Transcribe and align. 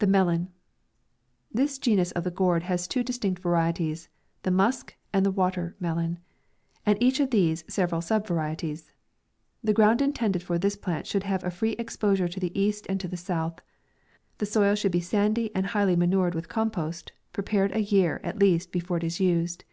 THE 0.00 0.06
MELON. 0.06 0.48
This 1.50 1.78
genus 1.78 2.12
of 2.12 2.24
the 2.24 2.30
gourd 2.30 2.64
has 2.64 2.86
two 2.86 3.02
distinct 3.02 3.40
varieties, 3.40 4.10
the 4.42 4.50
musk 4.50 4.94
and 5.14 5.26
water 5.34 5.76
melon; 5.80 6.18
and 6.84 7.00
<3ach 7.00 7.20
of 7.20 7.30
these 7.30 7.64
several 7.70 8.02
sub 8.02 8.26
varieties. 8.26 8.92
The 9.64 9.72
ground 9.72 10.02
intended 10.02 10.42
for 10.42 10.58
this 10.58 10.76
plant 10.76 11.06
should 11.06 11.22
have 11.22 11.42
a 11.42 11.50
free 11.50 11.72
exposure 11.78 12.28
to 12.28 12.38
the 12.38 12.52
east 12.60 12.84
and 12.90 13.00
to 13.00 13.08
the 13.08 13.16
south. 13.16 13.60
The 14.36 14.44
soil 14.44 14.74
should 14.74 14.92
be 14.92 15.00
sandy, 15.00 15.50
and 15.56 15.64
highly 15.68 15.96
manu 15.96 16.20
red 16.22 16.34
wtih 16.34 16.48
compost, 16.48 17.12
prepared 17.32 17.74
a 17.74 17.80
year, 17.80 18.20
at 18.22 18.38
least, 18.38 18.72
before 18.72 18.98
it 18.98 19.04
is 19.04 19.20
used. 19.20 19.64